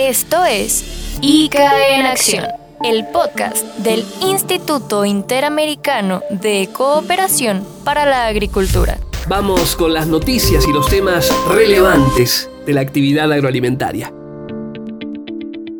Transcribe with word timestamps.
Esto 0.00 0.44
es 0.44 1.18
ICA 1.22 1.96
en 1.96 2.06
Acción, 2.06 2.44
el 2.84 3.08
podcast 3.12 3.66
del 3.78 4.04
Instituto 4.22 5.04
Interamericano 5.04 6.22
de 6.30 6.68
Cooperación 6.72 7.64
para 7.82 8.06
la 8.06 8.28
Agricultura. 8.28 9.00
Vamos 9.28 9.74
con 9.74 9.92
las 9.92 10.06
noticias 10.06 10.68
y 10.68 10.72
los 10.72 10.88
temas 10.88 11.28
relevantes 11.48 12.48
de 12.64 12.74
la 12.74 12.80
actividad 12.80 13.32
agroalimentaria. 13.32 14.14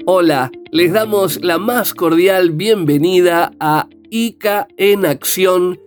Hola, 0.04 0.50
les 0.72 0.92
damos 0.92 1.40
la 1.40 1.58
más 1.58 1.94
cordial 1.94 2.50
bienvenida 2.50 3.52
a 3.60 3.86
ICA 4.10 4.66
en 4.76 5.06
Acción, 5.06 5.78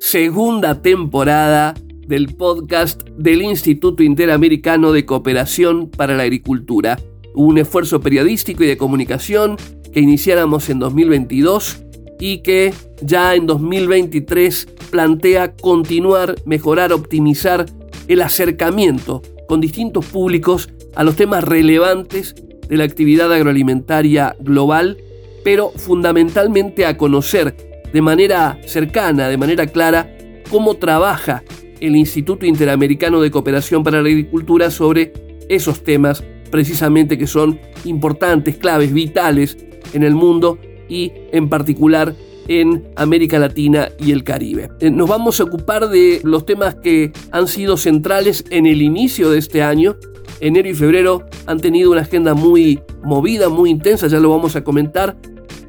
segunda 0.00 0.82
temporada 0.82 1.74
del 2.04 2.34
podcast 2.34 3.02
del 3.10 3.42
Instituto 3.42 4.02
Interamericano 4.02 4.90
de 4.90 5.06
Cooperación 5.06 5.88
para 5.88 6.16
la 6.16 6.24
Agricultura. 6.24 6.98
Un 7.36 7.58
esfuerzo 7.58 8.00
periodístico 8.00 8.64
y 8.64 8.66
de 8.66 8.76
comunicación 8.76 9.56
que 9.92 10.00
iniciáramos 10.00 10.68
en 10.68 10.80
2022 10.80 11.84
y 12.18 12.38
que 12.38 12.74
ya 13.02 13.34
en 13.34 13.46
2023 13.46 14.66
plantea 14.90 15.54
continuar, 15.54 16.34
mejorar, 16.44 16.92
optimizar 16.92 17.66
el 18.08 18.22
acercamiento 18.22 19.22
con 19.46 19.60
distintos 19.60 20.06
públicos 20.06 20.70
a 20.94 21.04
los 21.04 21.14
temas 21.16 21.44
relevantes 21.44 22.34
de 22.68 22.76
la 22.76 22.84
actividad 22.84 23.32
agroalimentaria 23.32 24.34
global, 24.40 24.96
pero 25.44 25.70
fundamentalmente 25.76 26.86
a 26.86 26.96
conocer 26.96 27.54
de 27.92 28.02
manera 28.02 28.58
cercana, 28.66 29.28
de 29.28 29.36
manera 29.36 29.66
clara, 29.66 30.16
cómo 30.50 30.74
trabaja 30.74 31.44
el 31.80 31.96
Instituto 31.96 32.46
Interamericano 32.46 33.20
de 33.20 33.30
Cooperación 33.30 33.84
para 33.84 34.02
la 34.02 34.08
Agricultura 34.08 34.70
sobre 34.70 35.12
esos 35.48 35.84
temas 35.84 36.24
precisamente 36.46 37.18
que 37.18 37.26
son 37.26 37.60
importantes, 37.84 38.56
claves, 38.56 38.92
vitales 38.92 39.56
en 39.92 40.02
el 40.02 40.14
mundo 40.14 40.58
y 40.88 41.12
en 41.32 41.48
particular 41.48 42.14
en 42.48 42.88
América 42.96 43.38
Latina 43.38 43.88
y 43.98 44.12
el 44.12 44.24
Caribe. 44.24 44.70
Eh, 44.80 44.90
nos 44.90 45.08
vamos 45.08 45.40
a 45.40 45.44
ocupar 45.44 45.88
de 45.88 46.20
los 46.22 46.46
temas 46.46 46.76
que 46.76 47.12
han 47.32 47.48
sido 47.48 47.76
centrales 47.76 48.44
en 48.50 48.66
el 48.66 48.82
inicio 48.82 49.30
de 49.30 49.38
este 49.38 49.62
año. 49.62 49.96
Enero 50.40 50.68
y 50.68 50.74
febrero 50.74 51.26
han 51.46 51.60
tenido 51.60 51.90
una 51.90 52.02
agenda 52.02 52.34
muy 52.34 52.80
movida, 53.02 53.48
muy 53.48 53.70
intensa, 53.70 54.06
ya 54.06 54.20
lo 54.20 54.30
vamos 54.30 54.54
a 54.54 54.62
comentar. 54.62 55.16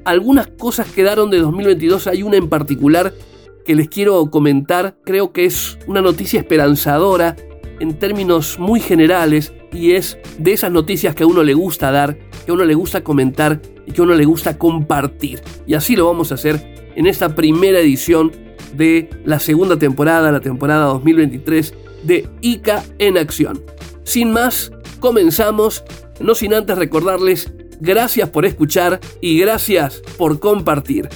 Algunas 0.05 0.47
cosas 0.47 0.91
quedaron 0.91 1.29
de 1.29 1.39
2022, 1.39 2.07
hay 2.07 2.23
una 2.23 2.37
en 2.37 2.49
particular 2.49 3.13
que 3.65 3.75
les 3.75 3.89
quiero 3.89 4.29
comentar, 4.31 4.95
creo 5.03 5.33
que 5.33 5.45
es 5.45 5.77
una 5.87 6.01
noticia 6.01 6.39
esperanzadora 6.39 7.35
en 7.79 7.99
términos 7.99 8.57
muy 8.59 8.79
generales 8.79 9.53
y 9.71 9.91
es 9.91 10.17
de 10.37 10.53
esas 10.53 10.71
noticias 10.71 11.15
que 11.15 11.23
a 11.23 11.27
uno 11.27 11.43
le 11.43 11.53
gusta 11.53 11.91
dar, 11.91 12.17
que 12.45 12.51
a 12.51 12.53
uno 12.53 12.65
le 12.65 12.75
gusta 12.75 13.03
comentar 13.03 13.61
y 13.85 13.91
que 13.91 14.01
a 14.01 14.03
uno 14.03 14.15
le 14.15 14.25
gusta 14.25 14.57
compartir. 14.57 15.41
Y 15.65 15.73
así 15.73 15.95
lo 15.95 16.05
vamos 16.05 16.31
a 16.31 16.35
hacer 16.35 16.91
en 16.95 17.07
esta 17.07 17.35
primera 17.35 17.79
edición 17.79 18.31
de 18.73 19.09
la 19.23 19.39
segunda 19.39 19.77
temporada, 19.77 20.31
la 20.31 20.39
temporada 20.39 20.85
2023 20.85 21.73
de 22.03 22.29
ICA 22.41 22.83
en 22.99 23.17
acción. 23.17 23.63
Sin 24.03 24.31
más, 24.31 24.71
comenzamos, 24.99 25.83
no 26.19 26.35
sin 26.35 26.53
antes 26.53 26.77
recordarles 26.77 27.51
gracias 27.79 28.29
por 28.29 28.45
escuchar 28.45 28.99
y 29.21 29.39
gracias 29.39 30.01
por 30.17 30.39
compartir. 30.39 31.09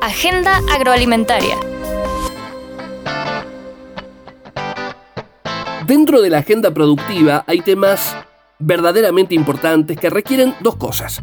Agenda 0.00 0.60
Agroalimentaria. 0.72 1.67
Dentro 5.88 6.20
de 6.20 6.28
la 6.28 6.40
agenda 6.40 6.74
productiva 6.74 7.44
hay 7.46 7.62
temas 7.62 8.14
verdaderamente 8.58 9.34
importantes 9.34 9.96
que 9.96 10.10
requieren 10.10 10.54
dos 10.60 10.76
cosas, 10.76 11.22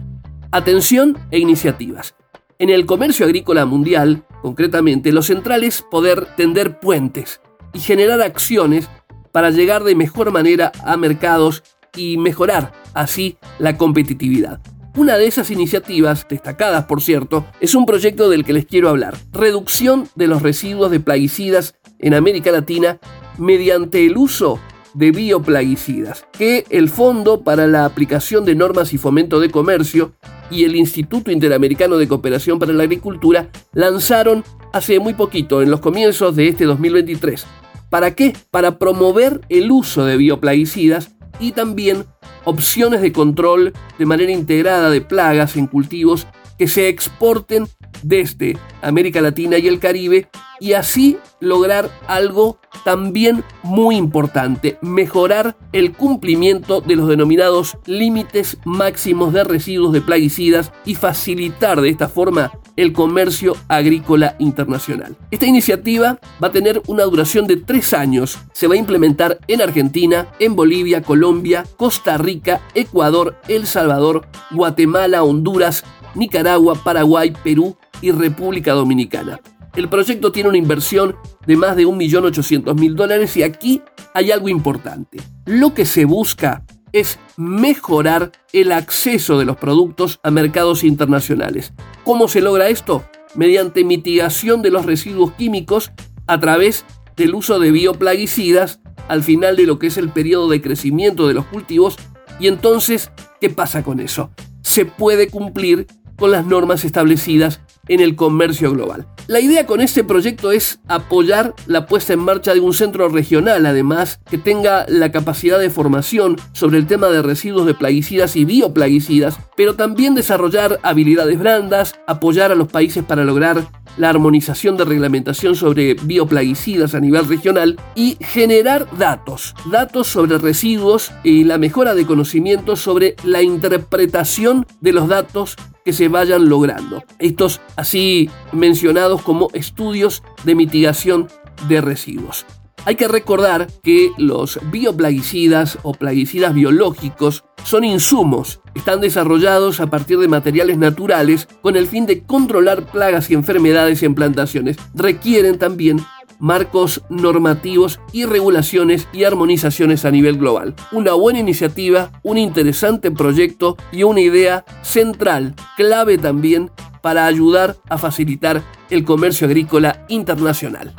atención 0.49 1.19
e 1.29 1.37
iniciativas. 1.37 2.15
En 2.57 2.71
el 2.71 2.87
comercio 2.87 3.27
agrícola 3.27 3.67
mundial, 3.67 4.25
concretamente, 4.41 5.11
lo 5.11 5.21
central 5.21 5.63
es 5.63 5.83
poder 5.83 6.25
tender 6.35 6.79
puentes 6.79 7.41
y 7.73 7.79
generar 7.79 8.23
acciones 8.23 8.89
para 9.31 9.51
llegar 9.51 9.83
de 9.83 9.93
mejor 9.93 10.31
manera 10.31 10.71
a 10.83 10.97
mercados 10.97 11.61
y 11.95 12.17
mejorar 12.17 12.71
así 12.95 13.37
la 13.59 13.77
competitividad. 13.77 14.61
Una 14.97 15.19
de 15.19 15.27
esas 15.27 15.51
iniciativas, 15.51 16.25
destacadas 16.27 16.85
por 16.85 17.03
cierto, 17.03 17.45
es 17.59 17.75
un 17.75 17.85
proyecto 17.85 18.31
del 18.31 18.43
que 18.43 18.53
les 18.53 18.65
quiero 18.65 18.89
hablar. 18.89 19.15
Reducción 19.31 20.09
de 20.15 20.25
los 20.25 20.41
residuos 20.41 20.89
de 20.89 21.01
plaguicidas 21.01 21.75
en 21.99 22.15
América 22.15 22.51
Latina 22.51 22.99
mediante 23.37 24.05
el 24.05 24.17
uso 24.17 24.59
de 24.93 25.11
bioplaguicidas, 25.11 26.25
que 26.31 26.65
el 26.69 26.89
Fondo 26.89 27.43
para 27.43 27.67
la 27.67 27.85
Aplicación 27.85 28.45
de 28.45 28.55
Normas 28.55 28.93
y 28.93 28.97
Fomento 28.97 29.39
de 29.39 29.51
Comercio 29.51 30.13
y 30.49 30.63
el 30.63 30.75
Instituto 30.75 31.31
Interamericano 31.31 31.97
de 31.97 32.07
Cooperación 32.07 32.59
para 32.59 32.73
la 32.73 32.83
Agricultura 32.83 33.49
lanzaron 33.73 34.43
hace 34.71 34.99
muy 34.99 35.13
poquito, 35.13 35.61
en 35.61 35.69
los 35.69 35.81
comienzos 35.81 36.35
de 36.35 36.47
este 36.47 36.65
2023. 36.65 37.45
¿Para 37.89 38.15
qué? 38.15 38.33
Para 38.51 38.79
promover 38.79 39.41
el 39.49 39.71
uso 39.71 40.05
de 40.05 40.17
bioplaguicidas 40.17 41.15
y 41.39 41.51
también 41.51 42.05
opciones 42.45 43.01
de 43.01 43.11
control 43.11 43.73
de 43.97 44.05
manera 44.05 44.31
integrada 44.31 44.89
de 44.89 45.01
plagas 45.01 45.55
en 45.57 45.67
cultivos 45.67 46.27
que 46.57 46.67
se 46.67 46.87
exporten 46.87 47.67
desde 48.05 48.57
América 48.81 49.19
Latina 49.19 49.57
y 49.57 49.67
el 49.67 49.79
Caribe 49.79 50.27
y 50.59 50.73
así 50.73 51.17
lograr 51.39 51.89
algo 52.07 52.59
también 52.83 53.43
muy 53.63 53.95
importante, 53.95 54.77
mejorar 54.81 55.57
el 55.73 55.91
cumplimiento 55.91 56.81
de 56.81 56.95
los 56.95 57.09
denominados 57.09 57.77
límites 57.85 58.57
máximos 58.63 59.33
de 59.33 59.43
residuos 59.43 59.91
de 59.91 60.01
plaguicidas 60.01 60.71
y 60.85 60.95
facilitar 60.95 61.81
de 61.81 61.89
esta 61.89 62.07
forma 62.07 62.53
el 62.77 62.93
comercio 62.93 63.55
agrícola 63.67 64.35
internacional. 64.37 65.17
Esta 65.31 65.45
iniciativa 65.45 66.19
va 66.43 66.47
a 66.47 66.51
tener 66.51 66.81
una 66.87 67.03
duración 67.03 67.47
de 67.47 67.57
tres 67.57 67.93
años. 67.93 68.37
Se 68.53 68.67
va 68.67 68.75
a 68.75 68.77
implementar 68.77 69.39
en 69.47 69.61
Argentina, 69.61 70.27
en 70.39 70.55
Bolivia, 70.55 71.01
Colombia, 71.01 71.63
Costa 71.77 72.17
Rica, 72.17 72.61
Ecuador, 72.75 73.37
El 73.47 73.65
Salvador, 73.65 74.27
Guatemala, 74.51 75.23
Honduras, 75.23 75.83
Nicaragua, 76.15 76.75
Paraguay, 76.75 77.33
Perú 77.43 77.77
y 78.05 78.11
República 78.11 78.73
Dominicana. 78.73 79.41
El 79.75 79.89
proyecto 79.89 80.31
tiene 80.31 80.49
una 80.49 80.59
inversión 80.59 81.15
de 81.47 81.57
más 81.57 81.75
de 81.75 81.87
1.800.000 81.87 82.93
dólares 82.93 83.35
y 83.35 83.41
aquí 83.41 83.81
hay 84.13 84.31
algo 84.31 84.47
importante. 84.47 85.17
Lo 85.45 85.73
que 85.73 85.85
se 85.85 86.05
busca 86.05 86.63
es 86.93 87.19
mejorar 87.35 88.31
el 88.53 88.71
acceso 88.71 89.39
de 89.39 89.45
los 89.45 89.57
productos 89.57 90.19
a 90.21 90.29
mercados 90.29 90.83
internacionales. 90.83 91.73
¿Cómo 92.03 92.27
se 92.27 92.41
logra 92.41 92.69
esto? 92.69 93.03
Mediante 93.33 93.83
mitigación 93.83 94.61
de 94.61 94.69
los 94.69 94.85
residuos 94.85 95.33
químicos 95.33 95.91
a 96.27 96.39
través 96.39 96.85
del 97.17 97.33
uso 97.33 97.59
de 97.59 97.71
bioplaguicidas 97.71 98.79
al 99.07 99.23
final 99.23 99.55
de 99.55 99.65
lo 99.65 99.79
que 99.79 99.87
es 99.87 99.97
el 99.97 100.09
periodo 100.09 100.47
de 100.47 100.61
crecimiento 100.61 101.27
de 101.27 101.33
los 101.33 101.45
cultivos. 101.45 101.97
Y 102.39 102.47
entonces, 102.47 103.11
¿qué 103.41 103.49
pasa 103.49 103.83
con 103.83 103.99
eso? 103.99 104.29
Se 104.61 104.85
puede 104.85 105.27
cumplir 105.27 105.87
con 106.17 106.31
las 106.31 106.45
normas 106.45 106.85
establecidas 106.85 107.61
en 107.87 107.99
el 107.99 108.15
comercio 108.15 108.71
global. 108.71 109.07
La 109.27 109.39
idea 109.39 109.65
con 109.65 109.81
este 109.81 110.03
proyecto 110.03 110.51
es 110.51 110.79
apoyar 110.87 111.55
la 111.65 111.87
puesta 111.87 112.13
en 112.13 112.19
marcha 112.19 112.53
de 112.53 112.59
un 112.59 112.73
centro 112.73 113.09
regional, 113.09 113.65
además, 113.65 114.19
que 114.29 114.37
tenga 114.37 114.85
la 114.87 115.11
capacidad 115.11 115.57
de 115.57 115.71
formación 115.71 116.35
sobre 116.53 116.77
el 116.77 116.85
tema 116.85 117.07
de 117.07 117.23
residuos 117.23 117.65
de 117.65 117.73
plaguicidas 117.73 118.35
y 118.35 118.45
bioplaguicidas, 118.45 119.39
pero 119.57 119.75
también 119.75 120.13
desarrollar 120.13 120.79
habilidades 120.83 121.39
blandas, 121.39 121.95
apoyar 122.05 122.51
a 122.51 122.55
los 122.55 122.67
países 122.67 123.03
para 123.03 123.23
lograr 123.23 123.67
la 123.97 124.09
armonización 124.09 124.77
de 124.77 124.85
reglamentación 124.85 125.55
sobre 125.55 125.95
bioplaguicidas 125.95 126.93
a 126.95 126.99
nivel 126.99 127.27
regional 127.27 127.79
y 127.95 128.17
generar 128.19 128.87
datos, 128.97 129.55
datos 129.71 130.07
sobre 130.07 130.37
residuos 130.37 131.11
y 131.23 131.45
la 131.45 131.57
mejora 131.57 131.95
de 131.95 132.05
conocimientos 132.05 132.79
sobre 132.81 133.15
la 133.23 133.41
interpretación 133.41 134.65
de 134.81 134.93
los 134.93 135.07
datos 135.07 135.55
que 135.85 135.93
se 135.93 136.07
vayan 136.07 136.49
logrando. 136.49 137.03
Estos 137.19 137.61
así 137.75 138.29
mencionados 138.51 139.21
como 139.21 139.49
estudios 139.53 140.23
de 140.43 140.55
mitigación 140.55 141.27
de 141.67 141.81
residuos. 141.81 142.45
Hay 142.85 142.95
que 142.95 143.07
recordar 143.07 143.67
que 143.81 144.11
los 144.17 144.59
bioplaguicidas 144.71 145.79
o 145.81 145.93
plaguicidas 145.93 146.53
biológicos 146.53 147.43
son 147.63 147.83
insumos, 147.83 148.61
están 148.75 149.01
desarrollados 149.01 149.79
a 149.79 149.87
partir 149.87 150.19
de 150.19 150.27
materiales 150.27 150.77
naturales 150.77 151.47
con 151.61 151.75
el 151.75 151.87
fin 151.87 152.05
de 152.05 152.21
controlar 152.21 152.85
plagas 152.85 153.31
y 153.31 153.33
enfermedades 153.33 154.03
en 154.03 154.13
plantaciones. 154.13 154.77
Requieren 154.93 155.57
también 155.57 156.05
marcos 156.39 157.01
normativos 157.09 157.99
y 158.11 158.25
regulaciones 158.25 159.07
y 159.13 159.23
armonizaciones 159.23 160.05
a 160.05 160.11
nivel 160.11 160.37
global. 160.37 160.75
Una 160.91 161.13
buena 161.13 161.39
iniciativa, 161.39 162.11
un 162.21 162.37
interesante 162.37 163.09
proyecto 163.09 163.77
y 163.91 164.03
una 164.03 164.21
idea 164.21 164.65
central, 164.83 165.55
clave 165.75 166.19
también 166.19 166.69
para 167.05 167.27
ayudar 167.27 167.77
a 167.87 167.99
facilitar 167.99 168.63
el 168.89 169.05
comercio 169.05 169.45
agrícola 169.45 170.07
internacional. 170.07 170.91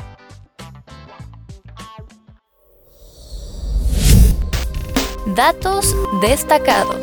Datos 5.34 5.96
destacados. 6.22 7.00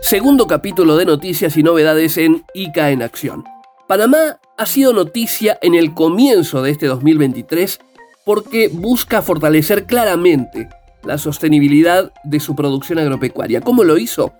Segundo 0.00 0.48
capítulo 0.48 0.96
de 0.96 1.04
noticias 1.04 1.56
y 1.56 1.62
novedades 1.62 2.16
en 2.16 2.44
ICA 2.54 2.90
en 2.90 3.02
acción. 3.02 3.44
Panamá 3.86 4.40
ha 4.58 4.66
sido 4.66 4.92
noticia 4.92 5.60
en 5.62 5.76
el 5.76 5.94
comienzo 5.94 6.60
de 6.60 6.72
este 6.72 6.86
2023 6.86 7.78
porque 8.24 8.66
busca 8.66 9.22
fortalecer 9.22 9.86
claramente 9.86 10.70
la 11.04 11.18
sostenibilidad 11.18 12.12
de 12.24 12.40
su 12.40 12.54
producción 12.54 12.98
agropecuaria. 12.98 13.60
¿Cómo 13.60 13.84
lo 13.84 13.98
hizo? 13.98 14.32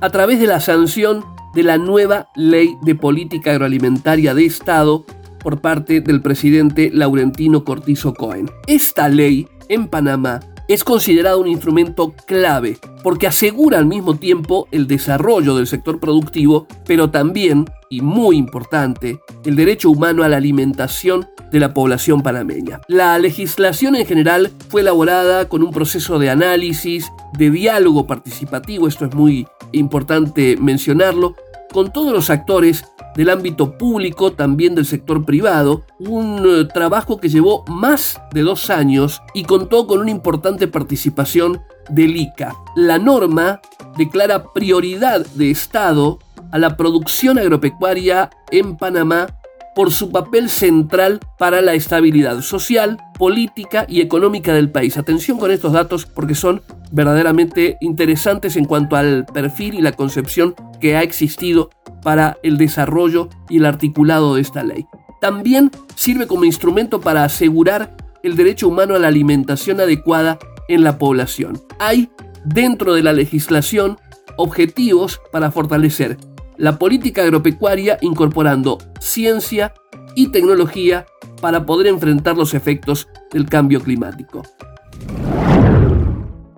A 0.00 0.10
través 0.10 0.40
de 0.40 0.46
la 0.46 0.60
sanción 0.60 1.24
de 1.54 1.62
la 1.62 1.78
nueva 1.78 2.28
Ley 2.36 2.76
de 2.82 2.94
Política 2.94 3.52
Agroalimentaria 3.52 4.34
de 4.34 4.44
Estado 4.44 5.06
por 5.38 5.60
parte 5.60 6.00
del 6.00 6.22
presidente 6.22 6.90
Laurentino 6.92 7.64
Cortizo 7.64 8.14
Cohen. 8.14 8.50
Esta 8.66 9.08
ley 9.08 9.48
en 9.68 9.88
Panamá 9.88 10.40
es 10.68 10.84
considerada 10.84 11.36
un 11.36 11.46
instrumento 11.46 12.12
clave 12.26 12.78
porque 13.02 13.26
asegura 13.26 13.78
al 13.78 13.86
mismo 13.86 14.16
tiempo 14.16 14.66
el 14.72 14.86
desarrollo 14.86 15.56
del 15.56 15.66
sector 15.66 16.00
productivo, 16.00 16.66
pero 16.86 17.10
también, 17.10 17.66
y 17.88 18.00
muy 18.00 18.36
importante, 18.36 19.20
el 19.44 19.54
derecho 19.54 19.90
humano 19.90 20.24
a 20.24 20.28
la 20.28 20.38
alimentación 20.38 21.28
de 21.52 21.60
la 21.60 21.72
población 21.72 22.22
panameña. 22.22 22.80
La 22.88 23.18
legislación 23.18 23.94
en 23.94 24.06
general 24.06 24.50
fue 24.68 24.80
elaborada 24.80 25.48
con 25.48 25.62
un 25.62 25.70
proceso 25.70 26.18
de 26.18 26.30
análisis, 26.30 27.10
de 27.38 27.50
diálogo 27.50 28.06
participativo, 28.06 28.88
esto 28.88 29.04
es 29.06 29.14
muy 29.14 29.46
importante 29.72 30.56
mencionarlo, 30.60 31.36
con 31.72 31.92
todos 31.92 32.12
los 32.12 32.30
actores 32.30 32.84
del 33.16 33.30
ámbito 33.30 33.76
público, 33.78 34.32
también 34.32 34.74
del 34.74 34.86
sector 34.86 35.24
privado, 35.24 35.82
un 35.98 36.42
eh, 36.46 36.68
trabajo 36.72 37.18
que 37.18 37.28
llevó 37.28 37.64
más 37.66 38.20
de 38.32 38.42
dos 38.42 38.70
años 38.70 39.20
y 39.34 39.44
contó 39.44 39.86
con 39.86 40.00
una 40.00 40.10
importante 40.10 40.68
participación 40.68 41.62
del 41.88 42.16
ICA. 42.16 42.54
La 42.76 42.98
norma 42.98 43.60
declara 43.96 44.52
prioridad 44.52 45.26
de 45.34 45.50
Estado 45.50 46.18
a 46.52 46.58
la 46.58 46.76
producción 46.76 47.38
agropecuaria 47.38 48.30
en 48.50 48.76
Panamá 48.76 49.26
por 49.76 49.92
su 49.92 50.10
papel 50.10 50.48
central 50.48 51.20
para 51.38 51.60
la 51.60 51.74
estabilidad 51.74 52.40
social, 52.40 52.96
política 53.18 53.84
y 53.86 54.00
económica 54.00 54.54
del 54.54 54.70
país. 54.70 54.96
Atención 54.96 55.38
con 55.38 55.50
estos 55.50 55.74
datos 55.74 56.06
porque 56.06 56.34
son 56.34 56.62
verdaderamente 56.92 57.76
interesantes 57.82 58.56
en 58.56 58.64
cuanto 58.64 58.96
al 58.96 59.26
perfil 59.26 59.74
y 59.74 59.82
la 59.82 59.92
concepción 59.92 60.54
que 60.80 60.96
ha 60.96 61.02
existido 61.02 61.68
para 62.02 62.38
el 62.42 62.56
desarrollo 62.56 63.28
y 63.50 63.58
el 63.58 63.66
articulado 63.66 64.34
de 64.34 64.40
esta 64.40 64.64
ley. 64.64 64.86
También 65.20 65.70
sirve 65.94 66.26
como 66.26 66.46
instrumento 66.46 67.02
para 67.02 67.24
asegurar 67.24 67.98
el 68.22 68.34
derecho 68.34 68.68
humano 68.68 68.94
a 68.94 68.98
la 68.98 69.08
alimentación 69.08 69.78
adecuada 69.78 70.38
en 70.68 70.84
la 70.84 70.96
población. 70.98 71.60
Hay 71.78 72.08
dentro 72.46 72.94
de 72.94 73.02
la 73.02 73.12
legislación 73.12 73.98
objetivos 74.38 75.20
para 75.32 75.50
fortalecer 75.50 76.16
la 76.58 76.78
política 76.78 77.22
agropecuaria 77.22 77.98
incorporando 78.00 78.78
ciencia 79.00 79.74
y 80.14 80.28
tecnología 80.28 81.06
para 81.40 81.66
poder 81.66 81.86
enfrentar 81.86 82.36
los 82.36 82.54
efectos 82.54 83.08
del 83.30 83.46
cambio 83.46 83.80
climático. 83.80 84.42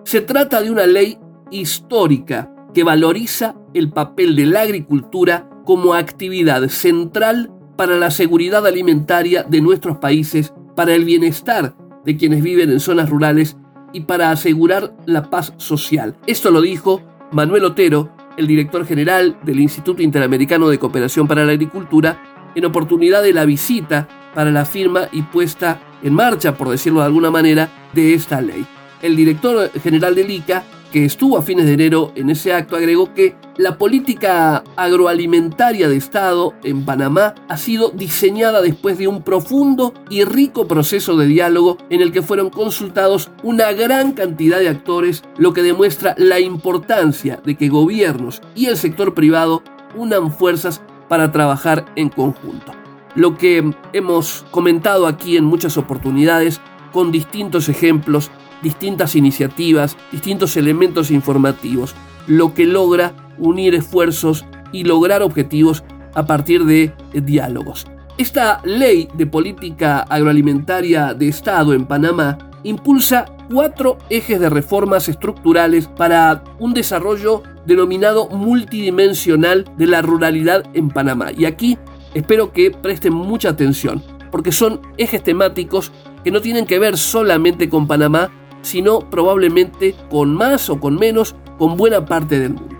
Se 0.04 0.20
trata 0.20 0.62
de 0.62 0.70
una 0.70 0.86
ley 0.86 1.18
histórica 1.50 2.50
que 2.72 2.84
valoriza 2.84 3.56
el 3.74 3.90
papel 3.90 4.36
de 4.36 4.46
la 4.46 4.62
agricultura 4.62 5.50
como 5.64 5.94
actividad 5.94 6.68
central 6.68 7.50
para 7.76 7.96
la 7.96 8.10
seguridad 8.10 8.66
alimentaria 8.66 9.42
de 9.42 9.60
nuestros 9.60 9.98
países, 9.98 10.52
para 10.74 10.94
el 10.94 11.04
bienestar 11.04 11.76
de 12.04 12.16
quienes 12.16 12.42
viven 12.42 12.70
en 12.70 12.80
zonas 12.80 13.10
rurales 13.10 13.56
y 13.92 14.00
para 14.00 14.30
asegurar 14.30 14.96
la 15.06 15.30
paz 15.30 15.52
social. 15.56 16.16
Esto 16.26 16.50
lo 16.50 16.60
dijo 16.60 17.02
Manuel 17.32 17.64
Otero, 17.64 18.10
el 18.38 18.46
director 18.46 18.87
general 18.87 19.37
del 19.43 19.58
Instituto 19.58 20.00
Interamericano 20.00 20.69
de 20.69 20.79
Cooperación 20.79 21.26
para 21.26 21.44
la 21.44 21.52
Agricultura, 21.52 22.23
en 22.55 22.64
oportunidad 22.64 23.23
de 23.23 23.32
la 23.32 23.44
visita 23.44 24.08
para 24.32 24.52
la 24.52 24.64
firma 24.64 25.08
y 25.11 25.23
puesta 25.23 25.81
en 26.02 26.14
marcha, 26.14 26.56
por 26.56 26.70
decirlo 26.70 27.00
de 27.00 27.06
alguna 27.06 27.32
manera, 27.32 27.69
de 27.93 28.14
esta 28.14 28.40
ley. 28.40 28.64
El 29.02 29.17
director 29.17 29.73
general 29.81 30.14
del 30.14 30.31
ICA 30.31 30.64
que 30.93 31.05
estuvo 31.05 31.37
a 31.37 31.43
fines 31.43 31.67
de 31.67 31.75
enero 31.75 32.12
en 32.14 32.31
ese 32.31 32.52
acto, 32.52 32.76
agregó 32.76 33.12
que 33.14 33.37
la 33.56 33.76
política 33.76 34.62
agroalimentaria 34.76 35.88
de 35.88 35.96
Estado 35.96 36.55
en 36.62 36.85
Panamá 36.85 37.35
ha 37.49 37.56
sido 37.56 37.90
diseñada 37.90 38.62
después 38.62 38.99
de 38.99 39.08
un 39.08 39.23
profundo 39.23 39.94
y 40.08 40.25
rico 40.25 40.67
proceso 40.67 41.17
de 41.17 41.26
diálogo 41.26 41.76
en 41.90 42.00
el 42.00 42.12
que 42.12 42.23
fueron 42.23 42.50
consultados 42.50 43.31
una 43.43 43.73
gran 43.73 44.12
cantidad 44.12 44.61
de 44.61 44.69
actores, 44.69 45.23
lo 45.37 45.52
que 45.52 45.62
demuestra 45.62 46.14
la 46.19 46.40
importancia 46.40 47.40
de 47.44 47.56
que 47.56 47.69
gobiernos 47.69 48.40
y 48.55 48.67
el 48.67 48.76
sector 48.76 49.14
privado 49.14 49.62
unan 49.96 50.32
fuerzas 50.32 50.81
para 51.08 51.32
trabajar 51.32 51.87
en 51.96 52.08
conjunto. 52.11 52.73
Lo 53.14 53.37
que 53.37 53.73
hemos 53.93 54.44
comentado 54.50 55.06
aquí 55.06 55.37
en 55.37 55.44
muchas 55.44 55.76
oportunidades 55.76 56.61
con 56.93 57.11
distintos 57.11 57.69
ejemplos 57.69 58.31
distintas 58.62 59.16
iniciativas, 59.16 59.96
distintos 60.12 60.56
elementos 60.56 61.10
informativos, 61.10 61.94
lo 62.26 62.55
que 62.55 62.66
logra 62.66 63.14
unir 63.38 63.75
esfuerzos 63.75 64.44
y 64.72 64.84
lograr 64.84 65.22
objetivos 65.22 65.84
a 66.14 66.26
partir 66.26 66.64
de 66.64 66.93
diálogos. 67.12 67.87
Esta 68.19 68.60
ley 68.64 69.08
de 69.14 69.26
política 69.26 70.00
agroalimentaria 70.00 71.14
de 71.14 71.28
Estado 71.28 71.72
en 71.72 71.87
Panamá 71.87 72.37
impulsa 72.64 73.26
cuatro 73.49 73.99
ejes 74.10 74.40
de 74.40 74.50
reformas 74.50 75.08
estructurales 75.08 75.87
para 75.87 76.43
un 76.58 76.75
desarrollo 76.75 77.43
denominado 77.64 78.28
multidimensional 78.28 79.64
de 79.76 79.87
la 79.87 80.02
ruralidad 80.02 80.64
en 80.75 80.88
Panamá. 80.88 81.28
Y 81.37 81.44
aquí 81.44 81.78
espero 82.14 82.52
que 82.52 82.70
presten 82.70 83.14
mucha 83.14 83.50
atención, 83.50 84.02
porque 84.31 84.52
son 84.52 84.81
ejes 84.96 85.22
temáticos 85.22 85.93
que 86.25 86.31
no 86.31 86.40
tienen 86.40 86.66
que 86.66 86.78
ver 86.78 86.99
solamente 86.99 87.69
con 87.69 87.87
Panamá, 87.87 88.31
sino 88.62 89.00
probablemente 89.10 89.94
con 90.10 90.34
más 90.34 90.69
o 90.70 90.81
con 90.81 90.96
menos 90.96 91.34
con 91.58 91.76
buena 91.76 92.05
parte 92.05 92.38
del 92.38 92.55
mundo. 92.55 92.78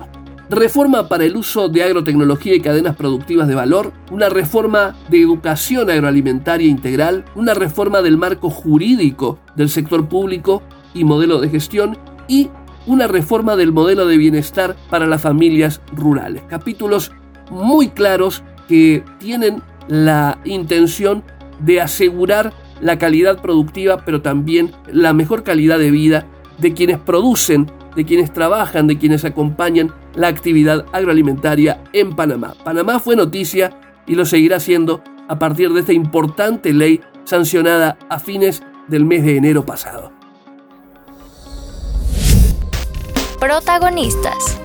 Reforma 0.51 1.09
para 1.09 1.25
el 1.25 1.37
uso 1.37 1.69
de 1.69 1.83
agrotecnología 1.83 2.55
y 2.55 2.61
cadenas 2.61 2.97
productivas 2.97 3.49
de 3.49 3.55
valor, 3.55 3.93
una 4.11 4.31
reforma 4.31 4.97
de 5.11 5.21
educación 5.21 5.91
agroalimentaria 5.91 6.67
integral, 6.67 7.27
una 7.35 7.53
reforma 7.53 8.01
del 8.01 8.17
marco 8.17 8.49
jurídico 8.49 9.39
del 9.57 9.69
sector 9.69 10.09
público 10.09 10.63
y 10.95 11.05
modelo 11.05 11.39
de 11.41 11.51
gestión 11.51 11.99
y 12.29 12.49
una 12.87 13.07
reforma 13.07 13.57
del 13.57 13.73
modelo 13.73 14.07
de 14.07 14.17
bienestar 14.17 14.75
para 14.89 15.07
las 15.07 15.21
familias 15.21 15.83
rurales. 15.93 16.43
Capítulos 16.49 17.13
muy 17.51 17.89
claros 17.89 18.43
que 18.69 19.05
tienen 19.19 19.63
la 19.89 20.39
intención 20.47 21.25
de 21.61 21.83
asegurar 21.83 22.55
la 22.81 22.99
calidad 22.99 23.41
productiva, 23.41 23.99
pero 24.05 24.23
también 24.23 24.73
la 24.91 25.13
mejor 25.13 25.43
calidad 25.43 25.79
de 25.79 25.91
vida 25.91 26.27
de 26.59 26.75
quienes 26.75 26.99
producen, 26.99 27.71
de 27.97 28.05
quienes 28.05 28.33
trabajan, 28.33 28.87
de 28.87 28.99
quienes 28.99 29.25
acompañan 29.25 29.93
la 30.15 30.29
actividad 30.29 30.87
agroalimentaria 30.93 31.83
en 31.93 32.15
Panamá. 32.15 32.55
Panamá 32.65 32.99
fue 32.99 33.17
noticia 33.17 33.71
y 34.07 34.15
lo 34.15 34.25
seguirá 34.25 34.61
siendo 34.61 35.03
a 35.29 35.39
partir 35.39 35.73
de 35.73 35.81
esta 35.81 35.93
importante 35.93 36.73
ley 36.73 37.01
sancionada 37.25 37.99
a 38.09 38.19
fines 38.19 38.63
del 38.89 39.05
mes 39.05 39.23
de 39.25 39.37
enero 39.37 39.65
pasado. 39.67 40.13
Protagonistas. 43.39 44.59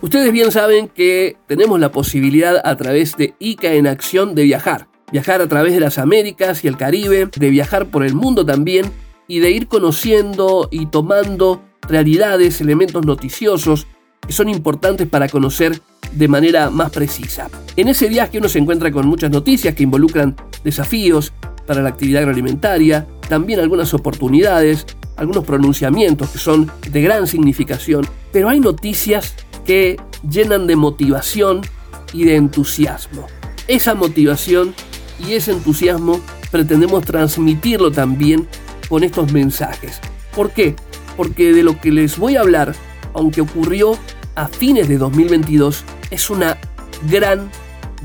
Ustedes 0.00 0.32
bien 0.32 0.52
saben 0.52 0.86
que 0.86 1.36
tenemos 1.48 1.80
la 1.80 1.90
posibilidad 1.90 2.60
a 2.64 2.76
través 2.76 3.16
de 3.16 3.34
ICA 3.40 3.72
en 3.72 3.88
acción 3.88 4.36
de 4.36 4.44
viajar. 4.44 4.86
Viajar 5.10 5.40
a 5.40 5.48
través 5.48 5.74
de 5.74 5.80
las 5.80 5.98
Américas 5.98 6.64
y 6.64 6.68
el 6.68 6.76
Caribe, 6.76 7.28
de 7.34 7.50
viajar 7.50 7.86
por 7.86 8.04
el 8.04 8.14
mundo 8.14 8.46
también 8.46 8.92
y 9.26 9.40
de 9.40 9.50
ir 9.50 9.66
conociendo 9.66 10.68
y 10.70 10.86
tomando 10.86 11.62
realidades, 11.88 12.60
elementos 12.60 13.04
noticiosos 13.04 13.88
que 14.24 14.32
son 14.32 14.48
importantes 14.48 15.08
para 15.08 15.28
conocer 15.28 15.80
de 16.12 16.28
manera 16.28 16.70
más 16.70 16.90
precisa. 16.92 17.50
En 17.74 17.88
ese 17.88 18.08
viaje 18.08 18.38
uno 18.38 18.48
se 18.48 18.60
encuentra 18.60 18.92
con 18.92 19.06
muchas 19.08 19.32
noticias 19.32 19.74
que 19.74 19.82
involucran 19.82 20.36
desafíos 20.62 21.32
para 21.66 21.82
la 21.82 21.88
actividad 21.88 22.20
agroalimentaria, 22.20 23.04
también 23.28 23.58
algunas 23.58 23.92
oportunidades, 23.94 24.86
algunos 25.16 25.44
pronunciamientos 25.44 26.30
que 26.30 26.38
son 26.38 26.70
de 26.88 27.02
gran 27.02 27.26
significación, 27.26 28.06
pero 28.32 28.48
hay 28.48 28.60
noticias 28.60 29.34
que 29.68 30.00
llenan 30.26 30.66
de 30.66 30.76
motivación 30.76 31.60
y 32.14 32.24
de 32.24 32.36
entusiasmo. 32.36 33.26
Esa 33.66 33.94
motivación 33.94 34.74
y 35.20 35.34
ese 35.34 35.52
entusiasmo 35.52 36.22
pretendemos 36.50 37.04
transmitirlo 37.04 37.92
también 37.92 38.48
con 38.88 39.04
estos 39.04 39.30
mensajes. 39.30 40.00
¿Por 40.34 40.52
qué? 40.52 40.74
Porque 41.18 41.52
de 41.52 41.62
lo 41.62 41.78
que 41.78 41.92
les 41.92 42.16
voy 42.16 42.36
a 42.36 42.40
hablar, 42.40 42.74
aunque 43.12 43.42
ocurrió 43.42 43.98
a 44.36 44.48
fines 44.48 44.88
de 44.88 44.96
2022, 44.96 45.84
es 46.10 46.30
una 46.30 46.56
gran, 47.10 47.50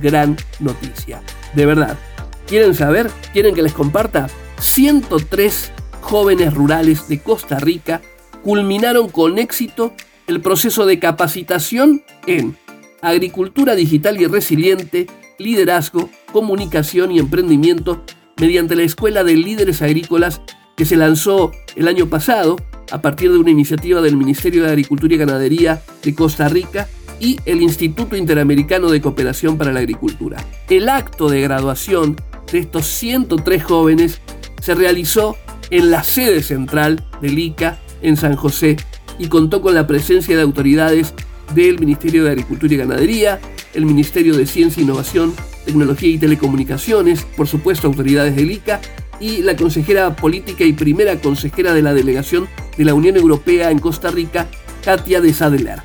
gran 0.02 0.36
noticia. 0.60 1.22
De 1.56 1.66
verdad, 1.66 1.98
¿Quieren 2.46 2.76
saber? 2.76 3.10
¿Quieren 3.32 3.56
que 3.56 3.62
les 3.62 3.72
comparta? 3.74 4.28
103 4.60 5.72
jóvenes 6.02 6.54
rurales 6.54 7.08
de 7.08 7.20
Costa 7.20 7.58
Rica 7.58 8.02
culminaron 8.44 9.10
con 9.10 9.40
éxito 9.40 9.94
el 10.28 10.42
proceso 10.42 10.86
de 10.86 11.00
capacitación 11.00 12.04
en 12.28 12.58
agricultura 13.02 13.76
digital 13.76 14.20
y 14.20 14.28
resiliente, 14.28 15.08
liderazgo, 15.38 16.10
comunicación 16.32 17.12
y 17.12 17.20
emprendimiento 17.20 18.04
mediante 18.38 18.76
la 18.76 18.84
Escuela 18.84 19.24
de 19.24 19.36
Líderes 19.36 19.82
Agrícolas 19.82 20.42
que 20.76 20.86
se 20.86 20.96
lanzó 20.96 21.52
el 21.76 21.88
año 21.88 22.08
pasado 22.08 22.56
a 22.92 23.02
partir 23.02 23.32
de 23.32 23.38
una 23.38 23.52
iniciativa 23.52 24.02
del 24.02 24.18
Ministerio 24.18 24.64
de 24.64 24.70
Agricultura 24.70 25.14
y 25.14 25.18
Ganadería 25.18 25.82
de 26.02 26.16
Costa 26.16 26.48
Rica 26.50 26.88
y 27.20 27.40
el 27.46 27.62
Instituto 27.62 28.16
Interamericano 28.16 28.90
de 28.90 29.02
Cooperación 29.02 29.58
para 29.58 29.72
la 29.72 29.80
Agricultura. 29.80 30.38
El 30.70 30.90
acto 30.90 31.30
de 31.30 31.42
graduación 31.42 32.16
de 32.52 32.60
estos 32.60 32.86
103 32.88 33.64
jóvenes 33.64 34.22
se 34.62 34.76
realizó 34.76 35.38
en 35.70 35.92
la 35.92 36.04
sede 36.04 36.44
central 36.44 37.06
del 37.22 37.38
ICA 37.40 37.80
en 38.02 38.18
San 38.18 38.36
José 38.36 38.78
y 39.20 39.28
contó 39.28 39.62
con 39.62 39.74
la 39.74 39.88
presencia 39.88 40.36
de 40.36 40.42
autoridades 40.42 41.14
del 41.54 41.80
Ministerio 41.80 42.24
de 42.24 42.32
Agricultura 42.32 42.74
y 42.74 42.78
Ganadería, 42.78 43.40
el 43.74 43.86
Ministerio 43.86 44.36
de 44.36 44.46
Ciencia, 44.46 44.84
Innovación, 44.84 45.34
Tecnología 45.66 46.10
y 46.10 46.18
Telecomunicaciones, 46.18 47.26
por 47.38 47.48
supuesto 47.48 47.88
autoridades 47.88 48.36
del 48.36 48.52
ICA 48.52 48.82
y 49.20 49.42
la 49.42 49.56
consejera 49.56 50.16
política 50.16 50.64
y 50.64 50.74
primera 50.74 51.20
consejera 51.20 51.74
de 51.74 51.82
la 51.82 51.94
delegación 51.94 52.48
de 52.78 52.86
la 52.86 52.94
Unión 52.94 53.16
Europea 53.16 53.72
en 53.72 53.80
Costa 53.80 54.12
Rica, 54.12 54.48
Katia 54.84 55.22
de 55.22 55.34
Sadeler. 55.34 55.82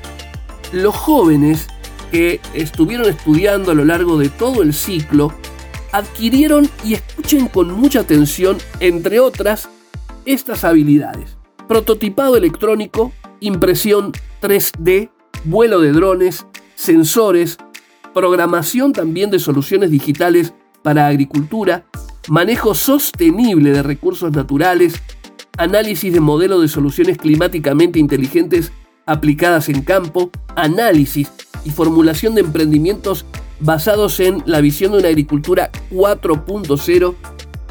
Los 0.71 0.95
jóvenes 0.95 1.67
que 2.11 2.39
estuvieron 2.53 3.07
estudiando 3.09 3.71
a 3.71 3.75
lo 3.75 3.85
largo 3.85 4.17
de 4.17 4.29
todo 4.29 4.61
el 4.61 4.73
ciclo 4.73 5.33
adquirieron 5.91 6.69
y 6.83 6.95
escuchen 6.95 7.47
con 7.47 7.71
mucha 7.73 8.01
atención, 8.01 8.57
entre 8.79 9.19
otras, 9.19 9.69
estas 10.25 10.63
habilidades. 10.63 11.37
Prototipado 11.67 12.35
electrónico, 12.35 13.11
impresión 13.39 14.11
3D, 14.41 15.09
vuelo 15.45 15.79
de 15.79 15.91
drones, 15.91 16.45
sensores, 16.75 17.57
programación 18.13 18.93
también 18.93 19.29
de 19.31 19.39
soluciones 19.39 19.91
digitales 19.91 20.53
para 20.83 21.07
agricultura, 21.07 21.85
manejo 22.27 22.73
sostenible 22.75 23.71
de 23.71 23.83
recursos 23.83 24.31
naturales, 24.31 25.01
análisis 25.57 26.13
de 26.13 26.19
modelos 26.19 26.61
de 26.61 26.67
soluciones 26.67 27.17
climáticamente 27.17 27.99
inteligentes 27.99 28.71
aplicadas 29.05 29.69
en 29.69 29.81
campo, 29.81 30.29
análisis 30.55 31.29
y 31.65 31.71
formulación 31.71 32.35
de 32.35 32.41
emprendimientos 32.41 33.25
basados 33.59 34.19
en 34.19 34.41
la 34.45 34.61
visión 34.61 34.91
de 34.91 34.99
una 34.99 35.07
agricultura 35.09 35.71
4.0 35.91 37.15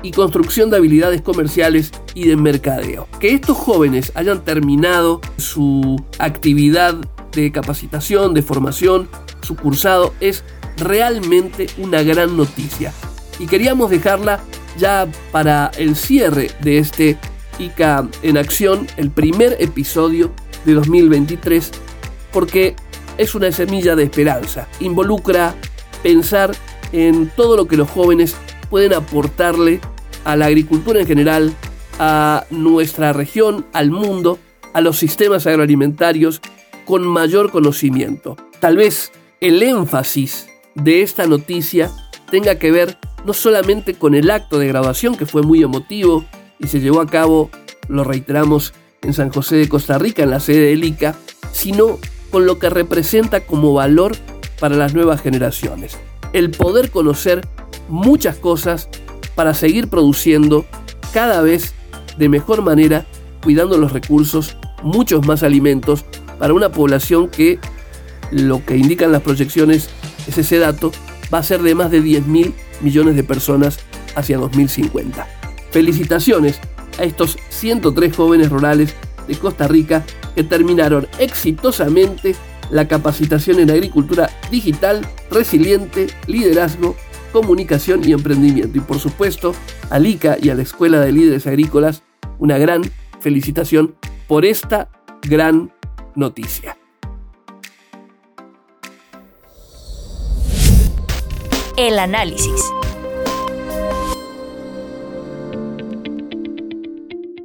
y 0.03 0.13
construcción 0.13 0.71
de 0.71 0.77
habilidades 0.77 1.23
comerciales 1.23 1.93
y 2.15 2.29
de 2.29 2.37
mercadeo. 2.37 3.09
Que 3.21 3.35
estos 3.35 3.57
jóvenes 3.57 4.13
hayan 4.15 4.45
terminado 4.45 5.21
su 5.37 6.03
actividad 6.19 6.95
de 7.33 7.53
capacitación, 7.53 8.35
de 8.35 8.43
formación, 8.43 9.09
su 9.43 9.57
cursado, 9.57 10.15
es 10.21 10.45
realmente 10.77 11.69
una 11.79 12.03
gran 12.03 12.37
noticia. 12.37 12.93
Y 13.39 13.47
queríamos 13.47 13.91
dejarla 13.91 14.41
ya 14.79 15.07
para 15.33 15.71
el 15.79 15.97
cierre 15.97 16.51
de 16.61 16.79
este 16.79 17.19
ICA 17.59 18.09
en 18.23 18.39
acción, 18.39 18.87
el 18.97 19.11
primer 19.11 19.57
episodio 19.61 20.33
de 20.65 20.75
2023, 20.75 21.71
porque 22.33 22.77
es 23.17 23.35
una 23.35 23.51
semilla 23.51 23.97
de 23.97 24.05
esperanza. 24.05 24.69
Involucra 24.81 25.55
pensar 26.03 26.55
en 26.93 27.31
todo 27.37 27.57
lo 27.57 27.67
que 27.67 27.77
los 27.77 27.91
jóvenes 27.91 28.37
pueden 28.71 28.95
aportarle 28.95 29.81
a 30.25 30.37
la 30.37 30.47
agricultura 30.47 31.01
en 31.01 31.07
general, 31.07 31.55
a 31.99 32.45
nuestra 32.51 33.13
región, 33.13 33.67
al 33.73 33.91
mundo, 33.91 34.39
a 34.73 34.81
los 34.81 34.99
sistemas 34.99 35.47
agroalimentarios 35.47 36.41
con 36.85 37.07
mayor 37.07 37.51
conocimiento. 37.51 38.37
Tal 38.61 38.77
vez 38.77 39.13
el 39.41 39.63
énfasis 39.63 40.49
de 40.75 41.03
esta 41.03 41.27
noticia 41.27 41.91
tenga 42.31 42.57
que 42.57 42.71
ver 42.71 42.99
no 43.25 43.33
solamente 43.33 43.95
con 43.95 44.15
el 44.15 44.31
acto 44.31 44.59
de 44.59 44.69
graduación, 44.69 45.17
que 45.17 45.27
fue 45.27 45.43
muy 45.43 45.63
emotivo 45.63 46.25
y 46.59 46.69
se 46.69 46.81
llevó 46.81 47.01
a 47.01 47.07
cabo, 47.07 47.51
lo 47.89 48.05
reiteramos, 48.05 48.73
en 49.03 49.15
San 49.15 49.31
José 49.31 49.57
de 49.57 49.69
Costa 49.69 49.99
Rica, 49.99 50.23
en 50.23 50.31
la 50.31 50.41
sede 50.41 50.71
del 50.71 50.85
ICA, 50.85 51.15
sino 51.53 51.99
con 52.31 52.47
lo 52.47 52.59
que 52.59 52.71
representa 52.71 53.47
como 53.47 53.73
valor 53.73 54.17
para 54.59 54.77
las 54.77 54.95
nuevas 54.95 55.21
generaciones. 55.21 55.99
El 56.33 56.51
poder 56.51 56.91
conocer 56.91 57.47
muchas 57.89 58.37
cosas 58.37 58.89
para 59.35 59.55
seguir 59.55 59.89
produciendo 59.89 60.65
cada 61.13 61.43
vez 61.43 61.75
de 62.17 62.29
mejor 62.29 62.63
manera, 62.63 63.07
cuidando 63.43 63.79
los 63.79 63.93
recursos, 63.93 64.57
muchos 64.83 65.27
más 65.27 65.43
alimentos 65.43 66.05
para 66.39 66.55
una 66.55 66.71
población 66.71 67.29
que, 67.29 67.59
lo 68.31 68.65
que 68.65 68.77
indican 68.77 69.13
las 69.13 69.23
proyecciones, 69.23 69.89
es 70.27 70.39
ese 70.39 70.59
dato, 70.59 70.93
va 71.33 71.39
a 71.39 71.43
ser 71.43 71.63
de 71.63 71.75
más 71.75 71.91
de 71.91 72.03
10 72.03 72.27
mil 72.27 72.55
millones 72.81 73.17
de 73.17 73.25
personas 73.25 73.79
hacia 74.15 74.39
2050. 74.39 75.27
Felicitaciones 75.71 76.59
a 76.99 77.05
estos 77.05 77.39
103 77.51 78.15
jóvenes 78.15 78.51
rurales 78.51 78.95
de 79.27 79.37
Costa 79.37 79.69
Rica 79.69 80.05
que 80.35 80.43
terminaron 80.43 81.07
exitosamente 81.19 82.35
la 82.71 82.89
capacitación 82.89 83.61
en 83.61 83.71
agricultura 83.71 84.31
digital, 84.51 85.07
resiliente, 85.31 86.09
liderazgo, 86.27 86.97
comunicación 87.33 88.03
y 88.05 88.13
emprendimiento. 88.13 88.79
Y 88.79 88.81
por 88.81 88.99
supuesto, 88.99 89.55
al 89.91 90.07
ICA 90.07 90.37
y 90.41 90.51
a 90.51 90.55
la 90.55 90.63
Escuela 90.63 91.01
de 91.01 91.13
Líderes 91.13 91.47
Agrícolas, 91.47 92.03
una 92.39 92.59
gran 92.59 92.83
felicitación 93.21 93.95
por 94.27 94.45
esta 94.45 94.89
gran 95.23 95.73
noticia. 96.15 96.77
El 101.77 101.99
análisis. 101.99 102.65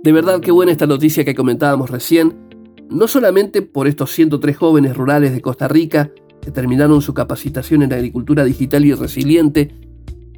De 0.03 0.11
verdad 0.11 0.41
que 0.41 0.51
buena 0.51 0.71
esta 0.71 0.87
noticia 0.87 1.23
que 1.23 1.33
comentábamos 1.33 1.89
recién 1.89 2.43
no 2.89 3.07
solamente 3.07 3.61
por 3.61 3.87
estos 3.87 4.11
103 4.11 4.55
jóvenes 4.55 4.95
rurales 4.95 5.33
de 5.33 5.41
Costa 5.41 5.67
Rica 5.67 6.11
que 6.43 6.51
terminaron 6.51 7.01
su 7.01 7.13
capacitación 7.13 7.83
en 7.83 7.93
agricultura 7.93 8.43
digital 8.43 8.85
y 8.85 8.93
resiliente, 8.93 9.71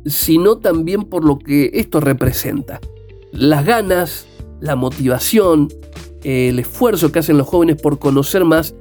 sino 0.05 0.57
también 0.57 1.03
por 1.03 1.25
lo 1.25 1.39
que 1.39 1.71
esto 1.73 1.99
representa. 1.99 2.79
Las 3.31 3.65
ganas, 3.65 4.27
la 4.61 4.75
motivación, 4.75 5.69
el 6.23 6.59
esfuerzo 6.59 7.11
que 7.11 7.19
hacen 7.19 7.37
los 7.37 7.47
jóvenes 7.47 7.81
por 7.81 7.99
conocer 7.99 8.45
más, 8.45 8.75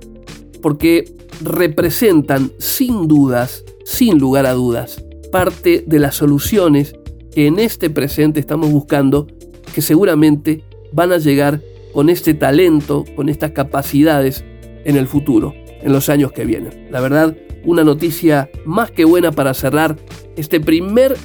porque 0.62 1.16
representan 1.42 2.52
sin 2.58 3.08
dudas, 3.08 3.64
sin 3.84 4.18
lugar 4.18 4.46
a 4.46 4.52
dudas, 4.52 5.02
parte 5.32 5.84
de 5.86 5.98
las 5.98 6.14
soluciones 6.16 6.94
que 7.32 7.46
en 7.46 7.58
este 7.58 7.90
presente 7.90 8.38
estamos 8.38 8.70
buscando, 8.70 9.26
que 9.74 9.82
seguramente 9.82 10.62
van 10.92 11.12
a 11.12 11.18
llegar 11.18 11.60
con 11.92 12.08
este 12.08 12.34
talento, 12.34 13.04
con 13.16 13.28
estas 13.28 13.52
capacidades 13.52 14.44
en 14.84 14.96
el 14.96 15.06
futuro, 15.06 15.54
en 15.84 15.92
los 15.92 16.08
años 16.08 16.32
que 16.32 16.44
vienen. 16.44 16.88
La 16.90 17.00
verdad, 17.00 17.36
una 17.64 17.84
noticia 17.84 18.50
más 18.64 18.90
que 18.90 19.04
buena 19.04 19.30
para 19.30 19.54
cerrar 19.54 19.96
este 20.36 20.60
primer 20.60 21.16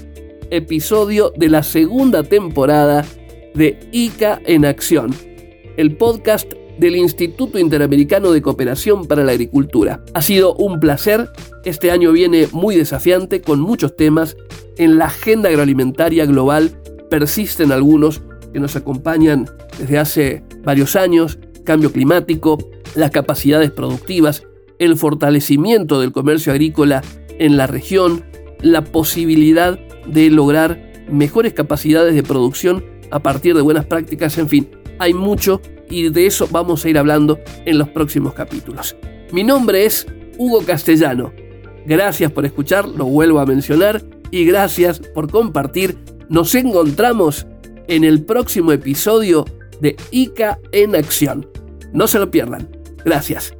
episodio 0.51 1.31
de 1.35 1.49
la 1.49 1.63
segunda 1.63 2.23
temporada 2.23 3.05
de 3.55 3.79
ICA 3.91 4.41
en 4.45 4.65
Acción, 4.65 5.13
el 5.77 5.95
podcast 5.95 6.53
del 6.77 6.95
Instituto 6.95 7.59
Interamericano 7.59 8.31
de 8.31 8.41
Cooperación 8.41 9.05
para 9.05 9.23
la 9.23 9.33
Agricultura. 9.33 10.03
Ha 10.13 10.21
sido 10.21 10.55
un 10.55 10.79
placer, 10.79 11.29
este 11.65 11.91
año 11.91 12.11
viene 12.11 12.47
muy 12.51 12.75
desafiante 12.75 13.41
con 13.41 13.59
muchos 13.59 13.95
temas, 13.95 14.37
en 14.77 14.97
la 14.97 15.05
agenda 15.05 15.49
agroalimentaria 15.49 16.25
global 16.25 16.71
persisten 17.09 17.71
algunos 17.71 18.21
que 18.53 18.59
nos 18.59 18.75
acompañan 18.75 19.49
desde 19.77 19.97
hace 19.97 20.43
varios 20.63 20.95
años, 20.95 21.37
cambio 21.65 21.91
climático, 21.91 22.57
las 22.95 23.11
capacidades 23.11 23.71
productivas, 23.71 24.43
el 24.79 24.95
fortalecimiento 24.95 25.99
del 25.99 26.11
comercio 26.11 26.51
agrícola 26.51 27.03
en 27.37 27.57
la 27.57 27.67
región, 27.67 28.23
la 28.61 28.83
posibilidad 28.83 29.79
de 30.07 30.29
lograr 30.29 31.05
mejores 31.11 31.53
capacidades 31.53 32.15
de 32.15 32.23
producción 32.23 32.83
a 33.11 33.19
partir 33.19 33.55
de 33.55 33.61
buenas 33.61 33.85
prácticas, 33.85 34.37
en 34.37 34.49
fin, 34.49 34.69
hay 34.99 35.13
mucho 35.13 35.61
y 35.89 36.09
de 36.09 36.25
eso 36.25 36.47
vamos 36.51 36.85
a 36.85 36.89
ir 36.89 36.97
hablando 36.97 37.39
en 37.65 37.77
los 37.77 37.89
próximos 37.89 38.33
capítulos. 38.33 38.95
Mi 39.31 39.43
nombre 39.43 39.85
es 39.85 40.07
Hugo 40.37 40.61
Castellano. 40.61 41.33
Gracias 41.85 42.31
por 42.31 42.45
escuchar, 42.45 42.87
lo 42.87 43.05
vuelvo 43.05 43.39
a 43.39 43.45
mencionar, 43.45 44.03
y 44.31 44.45
gracias 44.45 44.99
por 44.99 45.29
compartir. 45.31 45.97
Nos 46.29 46.53
encontramos 46.53 47.47
en 47.87 48.03
el 48.03 48.23
próximo 48.23 48.71
episodio 48.71 49.45
de 49.81 49.95
ICA 50.11 50.59
en 50.71 50.95
acción. 50.95 51.49
No 51.91 52.07
se 52.07 52.19
lo 52.19 52.29
pierdan. 52.29 52.69
Gracias. 53.03 53.58